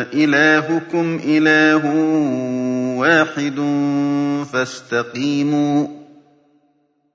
[0.00, 1.84] إِلَٰهُكُمْ إِلَٰهٌ
[2.98, 3.58] وَاحِدٌ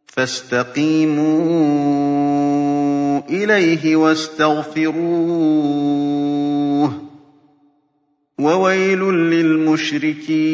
[0.07, 1.51] فَاسْتَقِيمُوا
[3.29, 4.95] إِلَيْهِ وَاسْتَغْفِرُوهُ
[6.89, 6.91] ۗ
[8.39, 10.45] وَوَيْلٌ لِّلْمُشْرِكِينَ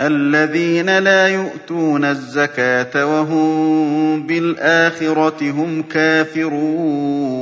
[0.00, 7.41] الَّذِينَ لَا يُؤْتُونَ الزَّكَاةَ وَهُم بِالْآخِرَةِ هُمْ كَافِرُونَ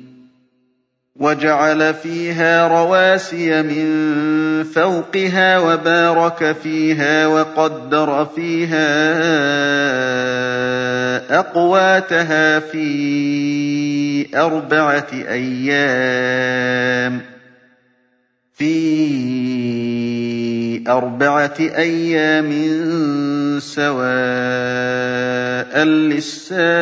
[1.21, 3.85] وَجَعَلَ فِيهَا رَوَاسِيَ مِن
[4.63, 8.89] فَوْقِهَا وَبَارَكَ فِيهَا وَقَدَّرَ فِيهَا
[11.39, 15.11] أَقْوَاتَهَا فِي أَرْبَعَةِ
[21.61, 22.59] أَيَّامٍ.
[23.61, 24.13] سَوَاءً
[25.85, 26.81] لِّلسَّائِلِينَ.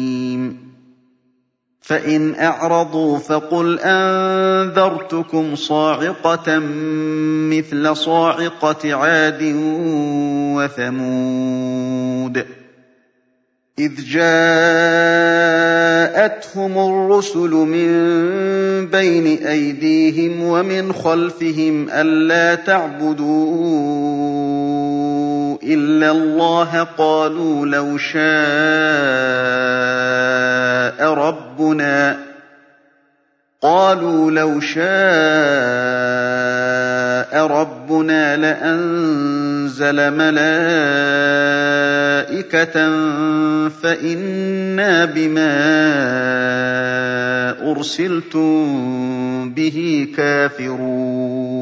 [1.91, 6.59] فَإِنْ أَعْرَضُوا فَقُلْ أَنذَرْتُكُمْ صَاعِقَةً
[7.51, 9.41] مِّثْلَ صَاعِقَةِ عَادٍ
[10.55, 12.45] وَثَمُودَ.
[13.79, 14.31] إِذْ جَاءَتْهُمُ
[16.77, 17.91] الرُّسُلُ مِن
[18.87, 23.55] بَيْنِ أَيْدِيهِمْ وَمِنْ خَلْفِهِمْ أَلَّا تَعْبُدُوا
[25.63, 27.65] إِلَّا اللَّهَ قَالُوا
[34.31, 34.81] لَوْ شَاءَ
[37.45, 40.51] رَبُّنَا لَأَنزَلَ مَلَائِكَةً
[43.69, 45.51] فَإِنَّا بِمَا
[47.71, 51.61] أُرْسِلْتُم بِهِ كَافِرُونَ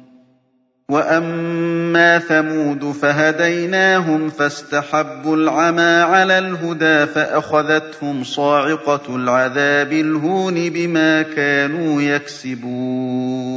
[0.91, 13.51] وأما ثمود فهديناهم فاستحبوا العمى على الهدى فأخذتهم صاعقة العذاب الهون بما كانوا يكسبون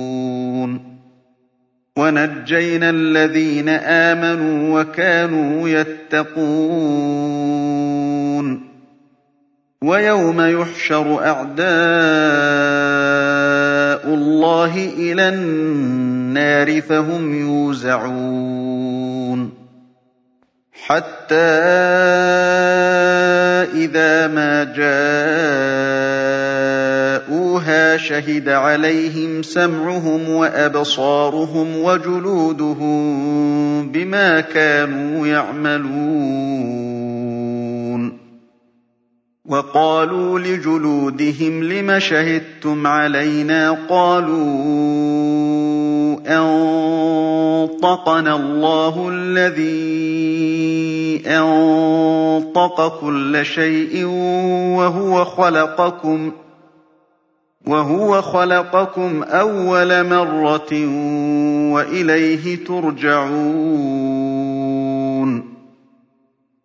[1.96, 6.44] وَنَجَّيْنَا الَّذِينَ آمَنُوا وَكَانُوا يَتَّقُونَ
[9.82, 11.64] وَيَوْمَ يُحْشَرُ أَعْدَاءُ
[14.14, 16.04] اللَّهِ إِلَى النَّارِ
[16.81, 18.84] فَهُمْ يُوزَعُونَ
[20.72, 21.34] حَتَّىٰ
[23.84, 24.64] إِذَا مَا
[27.25, 33.04] جَاءُوهَا شَهِدَ عَلَيْهِمْ سَمْعُهُمْ وَأَبْصَارُهُمْ وَجُلُودُهُم
[33.92, 36.64] بِمَا كَانُوا يَعْمَلُونَ
[39.44, 45.63] وَقَالُوا لِجُلُودِهِمْ لِمَ شَهِدتُّمْ عَلَيْنَا ۖ قَالُوا
[47.64, 49.75] أَنطَقَنَا اللَّهُ الَّذِي
[51.26, 54.04] أَنطَقَ كُلَّ شَيْءٍ
[57.66, 60.72] وَهُوَ خَلَقَكُمْ أَوَّلَ مَرَّةٍ
[61.75, 63.94] وَإِلَيْهِ تُرْجَعُونَ.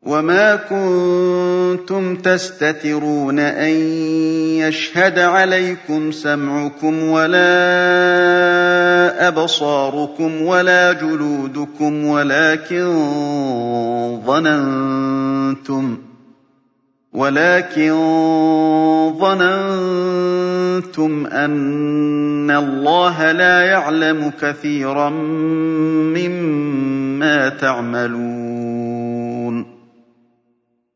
[0.03, 3.73] وَمَا كُنتُمْ تَسْتَتِرُونَ أَن
[4.57, 8.88] يَشْهَدَ عَلَيْكُمْ سَمْعُكُمْ وَلَا
[9.19, 12.05] أَبْصَارُكُمْ وَلَا جُلُودُكُمْ
[17.13, 17.93] وَلَٰكِن
[19.19, 25.09] ظَنَنتُمْ أَنَّ اللَّهَ لَا يَعْلَمُ كَثِيرًا
[26.15, 28.38] مِّمَّا تَعْمَلُونَ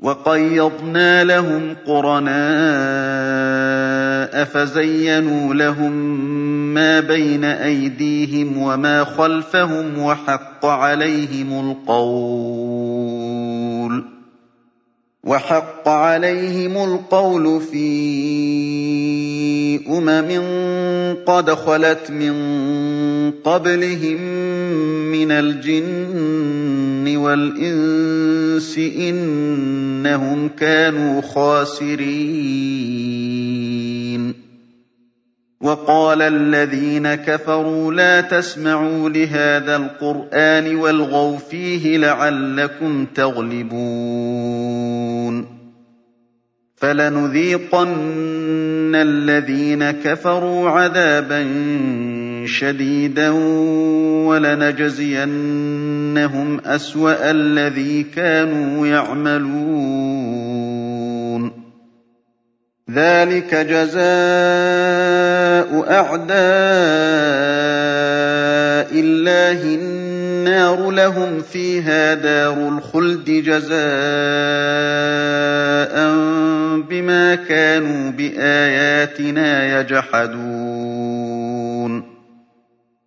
[0.00, 2.34] وَقَيَّضْنَا لَهُمْ قُرَنَاءَ
[4.44, 5.92] فَزَيَّنُوا لَهُم
[6.74, 10.66] مَّا بَيْنَ أَيْدِيهِمْ وَمَا خَلْفَهُمْ وَحَقَّ
[15.88, 17.88] عَلَيْهِمُ الْقَوْلُ فِي
[19.88, 20.30] أُمَمٍ
[21.26, 22.34] قَدْ خَلَتْ مِن
[23.44, 24.20] قَبْلِهِم
[25.12, 26.85] مِّنَ الْجِنِّ
[27.26, 32.06] وَالْإِنسِ ۖ إِنَّهُمْ كَانُوا خَاسِرِينَ.
[35.60, 44.76] وَقَالَ الَّذِينَ كَفَرُوا لَا تَسْمَعُوا لِهَٰذَا الْقُرْآنِ وَالْغَوْا فِيهِ لَعَلَّكُمْ تَغْلِبُونَ.
[46.76, 51.42] فَلَنُذِيقَنَّ الَّذِينَ كَفَرُوا عَذَابًا
[52.46, 53.30] شَدِيدًا
[54.26, 60.46] وَلَنَجْزِيَنَّهُمْ أَسْوَأَ الَّذِي كَانُوا يَعْمَلُونَ.
[62.90, 64.06] ذَٰلِكَ جَزَاءُ
[65.90, 66.36] أَعْدَاءِ
[69.00, 73.76] اللَّهِ النَّارُ لَهُمْ فِيهَا دَارُ الْخُلْدِ جَزَاءً
[76.90, 80.55] بِمَا كَانُوا بِآيَاتِنَا يَجْحَدُونَ.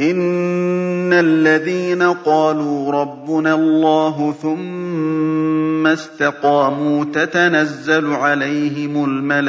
[0.00, 9.48] إِنَّ الَّذِينَ قَالُوا رَبُّنَا اللَّهُ ثُمَّ اسْتَقَامُوا تَتَنَزَّلُ عَلَيْهِمُ الْمَلَائِكَةُ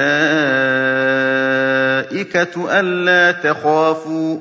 [2.80, 4.38] أَلَّا تَخَافُوا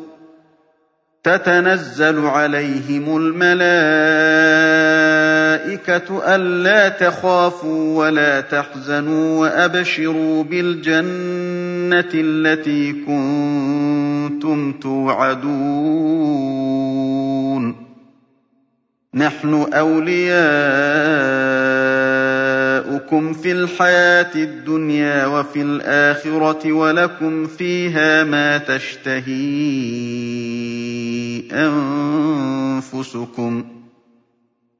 [1.24, 3.60] تَتَنَزَّلُ عَلَيْهِمُ الْمَلَائِكَةُ
[6.34, 12.92] أَلَّا تَخَافُوا وَلَا تَحْزَنُوا وَأَبْشِرُوا بِالْجَنَّةِ الَّتِي
[14.30, 15.50] كُنتُمْ تُوعَدُونَ.
[19.14, 20.32] نَحْنُ أَوْلِيَاؤُكُمْ
[23.32, 29.30] فِي الْحَيَاةِ الدُّنْيَا وَفِي الْآخِرَةِ وَلَكُمْ فِيهَا مَا تَشْتَهِي
[31.52, 33.64] أَنفُسُكُمْ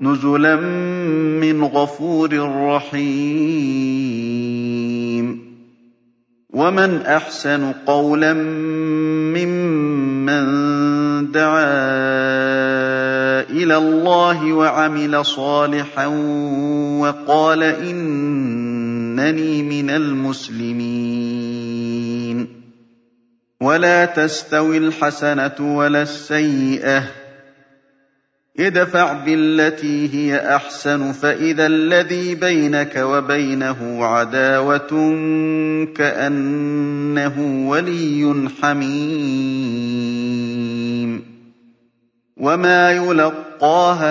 [0.00, 0.56] نُزُلًا
[1.40, 2.34] مِّنْ غَفُورٍ
[2.76, 4.20] رَّحِيمٍ.
[6.50, 8.32] وَمَنْ أَحْسَنُ قَوْلًا
[9.36, 10.44] مِّمَّن
[11.32, 11.70] دَعَا
[13.50, 16.06] إِلَى اللَّهِ وَعَمِلَ صَالِحًا
[17.00, 21.09] وَقَالَ إِنَّنِي مِنَ الْمُسْلِمِينَ.
[23.62, 27.02] وَلَا تَسْتَوِي الْحَسَنَةُ وَلَا السَّيِّئَةُ.
[28.60, 34.88] ادْفَعْ بِالَّتِي هِيَ أَحْسَنُ فَإِذَا الَّذِي بَيْنَكَ وَبَيْنَهُ عَدَاوَةٌ
[35.96, 39.80] كَأَنَّهُ وَلِيٌّ حَمِيمٌ.
[42.36, 44.10] وَمَا يُلَقَّاهَا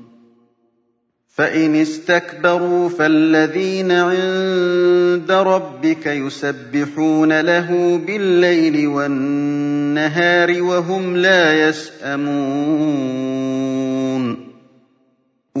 [1.41, 12.11] فَإِنِ اسْتَكْبَرُوا فَالَّذِينَ عِندَ رَبِّكَ يُسَبِّحُونَ لَهُ بِاللَّيْلِ وَالنَّهَارِ وَهُمْ لَا يَسْأَمُونَ.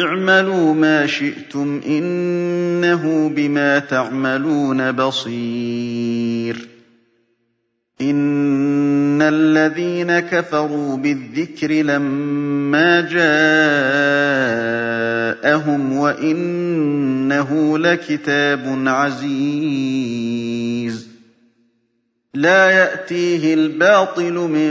[0.00, 6.68] اعْمَلُوا مَا شِئْتُمْ ۖ إِنَّهُ بِمَا تَعْمَلُونَ بَصِيرٌ.
[8.00, 13.48] إِنَّ الَّذِينَ كَفَرُوا بِالذِّكْرِ لَمَّا جَاءَهُمْ
[15.98, 20.08] وَإِنَّهُ لَكِتَابٌ عَزِيزٌ.
[22.34, 24.70] لَّا يَأْتِيهِ الْبَاطِلُ مِن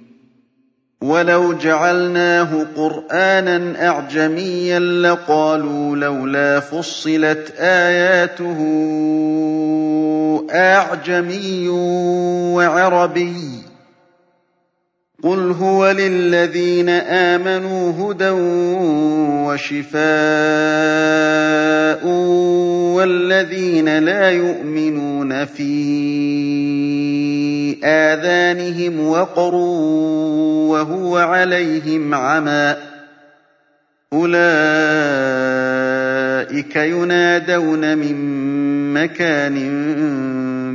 [1.01, 8.59] وَلَوْ جَعَلْنَاهُ قُرْآنًا أَعْجَمِيًّا لَّقَالُوا لَوْلَا فُصِّلَتْ آيَاتُهُ
[10.51, 11.69] أَأَعْجَمِيٌّ
[12.53, 13.71] وَعَرَبِيٌّ ۗ.
[15.23, 18.29] قُلْ هُوَ لِلَّذِينَ آمَنُوا هُدًى
[19.49, 20.01] وَشِفَاءٌ
[22.97, 25.45] وَالَّذِينَ لَا يُؤْمِنُونَ
[27.83, 32.77] آذَانِهِمْ وَقْرٌ وَهُوَ عَلَيْهِمْ عَمًى ۚ.
[34.13, 34.35] أُولَٰئِكَ
[36.75, 38.15] يُنَادَوْنَ مِن
[38.93, 39.55] مَّكَانٍ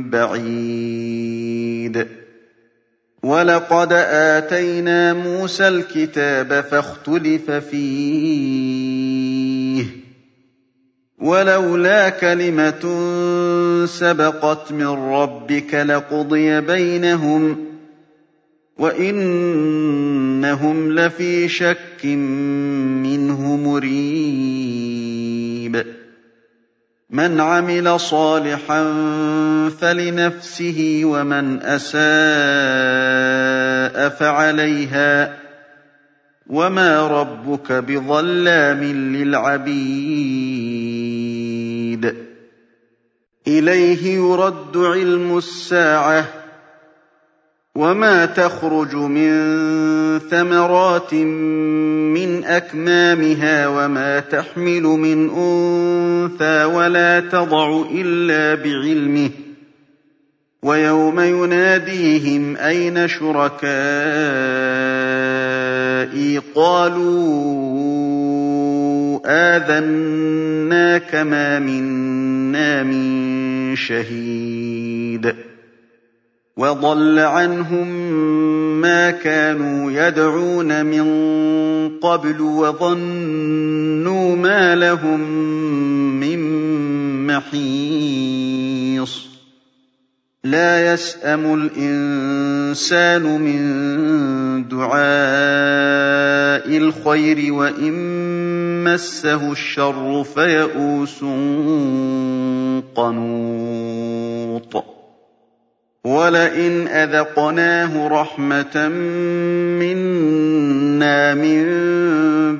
[0.09, 2.07] بَعِيدٍ.
[3.23, 9.06] وَلَقَدْ آتَيْنَا مُوسَى الْكِتَابَ فَاخْتُلِفَ فِيهِ ۚ.
[11.21, 12.83] وَلَوْلَا كَلِمَةٌ
[13.85, 17.57] سَبَقَتْ مِن رَّبِّكَ لَقُضِيَ بَيْنَهُمْ ۚ
[18.77, 25.85] وَإِنَّهُمْ لَفِي شَكٍّ مِّنْهُ مُرِيبٍ.
[27.09, 28.83] مَنْ عَمِلَ صَالِحًا
[29.81, 31.99] فَلِنَفْسِهِ وَمَنْ أَسَاءَ
[34.09, 35.29] فَعَلَيْهَا ۗ.
[36.47, 38.83] وَمَا رَبُّكَ بِظَلَّامٍ
[39.15, 40.66] لِّلْعَبِيدِ.
[43.47, 46.25] إِلَيْهِ يُرَدُّ عِلْمُ السَّاعَةِ ۚ
[47.75, 49.31] وَمَا تَخْرُجُ مِن
[50.19, 59.31] ثَمَرَاتٍ مِّنْ أَكْمَامِهَا وَمَا تَحْمِلُ مِنْ أُنثَىٰ وَلَا تَضَعُ إِلَّا بِعِلْمِهِ ۚ
[60.63, 63.67] وَيَوْمَ يُنَادِيهِمْ أَيْنَ شُرَكَائِي
[66.55, 68.46] قَالُوا
[69.25, 75.35] آذَنَّاكَ مَا مِنَّا مِن شَهِيدٍ.
[76.57, 77.87] وَضَلَّ عَنْهُم
[78.81, 81.07] مَّا كَانُوا يَدْعُونَ مِن
[81.99, 85.19] قَبْلُ وَظَنُّوا مَا لَهُم
[86.19, 86.39] مِّن
[87.27, 89.36] مَّحِيصٍ.
[90.43, 93.61] لَّا يَسْأَمُ الْإِنسَانُ مِن
[94.67, 94.97] دُعَاءِ
[96.77, 97.93] الْخَيْرِ وَإِن
[98.83, 101.19] مَّسَّهُ الشَّرُّ فَيَئُوسٌ
[102.95, 104.83] قَنُوطٌ.
[106.05, 108.87] وَلَئِنْ أَذَقْنَاهُ رَحْمَةً
[109.81, 111.65] مِّنَّا مِن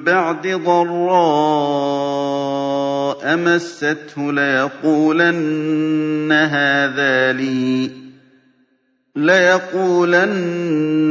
[0.04, 2.47] بَعْدِ ضَرَّاءَ
[3.36, 6.32] مَسَّتْهُ لَيَقُولَنَّ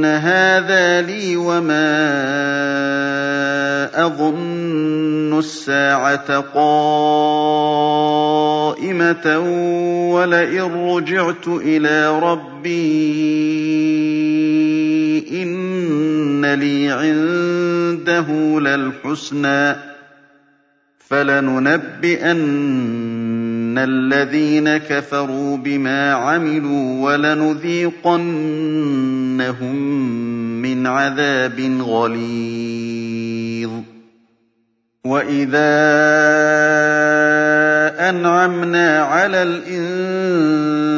[0.04, 1.96] هَٰذَا لِي وَمَا
[4.06, 7.18] أَظُنُّ السَّاعَةَ قَائِمَةً
[10.14, 12.96] وَلَئِن رُّجِعْتُ إِلَىٰ رَبِّي
[15.42, 19.76] إِنَّ لِي عِندَهُ لَلْحُسْنَىٰ ۚ
[21.08, 22.36] فَلَنُنَبِّئَنَّ
[23.78, 29.76] الَّذِينَ كَفَرُوا بِمَا عَمِلُوا وَلَنُذِيقَنَّهُم
[30.62, 33.70] مِّنْ عَذَابٍ غَلِيظٍ.
[35.04, 35.72] وَإِذَا
[38.10, 39.95] أَنْعَمْنَا عَلَى الْإِنسَانِ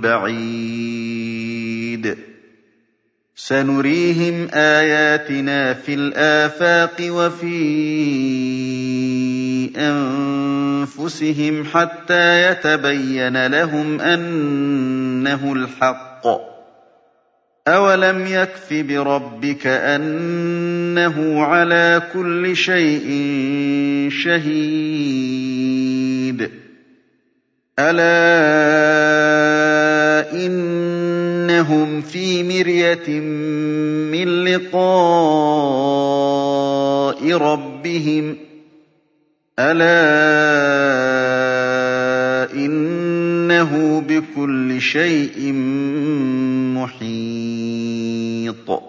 [0.00, 2.16] بَعِيدٍ.
[3.36, 7.56] سَنُرِيهِمْ آيَاتِنَا فِي الْآفَاقِ وَفِي
[9.76, 16.40] أَنفُسِهِمْ حَتَّىٰ يَتَبَيَّنَ لَهُمْ أَنَّهُ الْحَقُّ ۗ.
[17.68, 23.08] أَوَلَمْ يَكْفِ بِرَبِّكَ أَنَّهُ عَلَىٰ كُلِّ شَيْءٍ
[24.10, 26.50] شَهِيدٌ.
[27.78, 29.65] أَلَا
[30.32, 33.20] إِنَّهُمْ فِي مِرْيَةٍ
[34.12, 34.76] مِّن لِّقَاءِ
[37.32, 38.36] رَبِّهِمْ ۗ
[39.58, 39.96] أَلَا
[42.54, 45.52] إِنَّهُ بِكُلِّ شَيْءٍ
[46.76, 48.85] مُّحِيطٌ